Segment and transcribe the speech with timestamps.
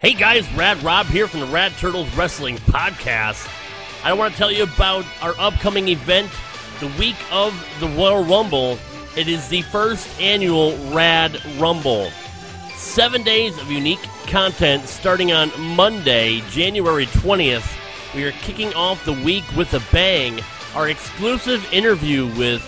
[0.00, 3.46] Hey guys, Rad Rob here from the Rad Turtles Wrestling Podcast.
[4.02, 6.30] I want to tell you about our upcoming event,
[6.80, 8.78] the week of the Royal Rumble.
[9.14, 12.10] It is the first annual Rad Rumble.
[12.76, 17.70] Seven days of unique content starting on Monday, January 20th.
[18.14, 20.40] We are kicking off the week with a bang.
[20.74, 22.62] Our exclusive interview with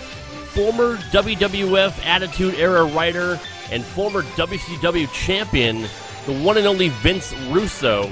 [0.53, 3.39] former WWF Attitude Era writer
[3.71, 5.87] and former WCW champion,
[6.25, 8.09] the one and only Vince Russo,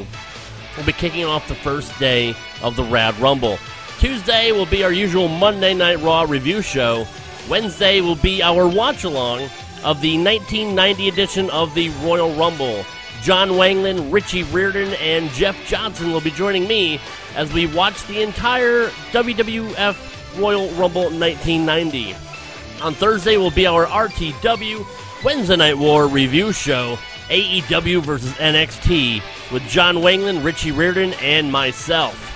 [0.78, 3.58] will be kicking off the first day of the Rad Rumble.
[4.00, 7.06] Tuesday will be our usual Monday Night Raw review show.
[7.50, 9.44] Wednesday will be our watch along
[9.84, 12.86] of the 1990 edition of the Royal Rumble.
[13.22, 17.00] John Wangland, Richie Reardon, and Jeff Johnson will be joining me
[17.36, 22.16] as we watch the entire WWF Royal Rumble 1990.
[22.82, 24.86] On Thursday will be our RTW
[25.24, 26.98] Wednesday Night War review show,
[27.32, 32.28] AEW versus NXT, with John Wangland, Richie Reardon, and myself.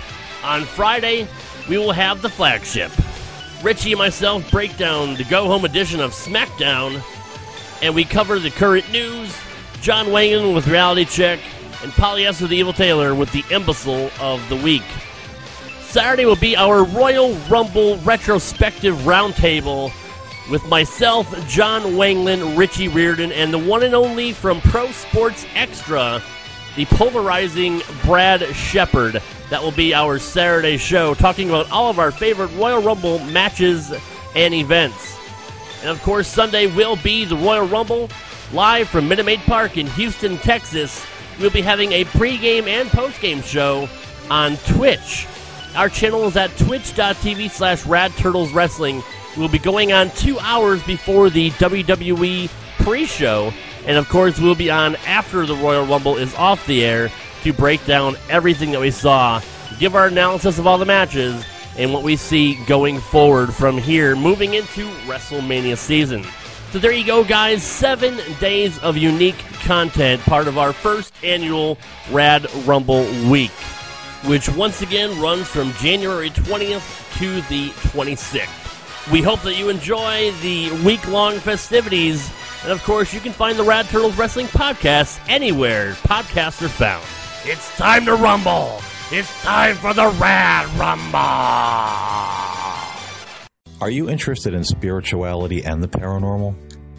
[0.42, 1.28] On Friday,
[1.68, 2.92] we will have the flagship.
[3.62, 7.04] Richie and myself break down the go home edition of SmackDown,
[7.82, 9.36] and we cover the current news.
[9.82, 11.40] John Wangland with Reality Check,
[11.84, 14.84] and Polyester the Evil Taylor with the Imbecile of the Week.
[15.82, 19.92] Saturday will be our Royal Rumble retrospective roundtable
[20.50, 26.22] with myself, John Wangland, Richie Reardon, and the one and only from Pro Sports Extra,
[26.76, 29.22] the polarizing Brad Shepard.
[29.50, 33.94] That will be our Saturday show, talking about all of our favorite Royal Rumble matches
[34.36, 35.18] and events.
[35.82, 38.10] And of course, Sunday will be the Royal Rumble
[38.52, 41.06] live from Minute Maid Park in Houston, Texas.
[41.40, 43.88] We'll be having a pregame and postgame show
[44.30, 45.28] on Twitch.
[45.76, 49.04] Our channel is at twitch.tv slash Rad Turtles Wrestling.
[49.38, 53.52] We'll be going on two hours before the WWE pre show.
[53.86, 57.12] And of course, we'll be on after the Royal Rumble is off the air
[57.44, 59.42] to break down everything that we saw,
[59.78, 61.46] give our analysis of all the matches,
[61.78, 66.26] and what we see going forward from here, moving into WrestleMania season.
[66.72, 67.62] So there you go, guys.
[67.62, 71.78] Seven days of unique content, part of our first annual
[72.12, 73.52] Rad Rumble week,
[74.26, 78.75] which once again runs from January 20th to the 26th.
[79.12, 82.32] We hope that you enjoy the week long festivities.
[82.64, 87.06] And of course, you can find the Rad Turtles Wrestling Podcast anywhere podcasts are found.
[87.44, 88.82] It's time to rumble!
[89.12, 91.20] It's time for the Rad Rumble!
[93.80, 96.56] Are you interested in spirituality and the paranormal?